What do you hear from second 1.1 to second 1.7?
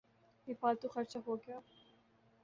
ہو گیا۔